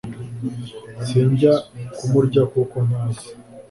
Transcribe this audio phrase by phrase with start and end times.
[1.05, 1.53] sinjya
[1.97, 3.27] kumurya kuko mpaze